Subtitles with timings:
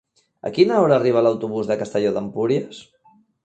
[0.49, 2.85] A quina hora arriba l'autobús de Castelló d'Empúries?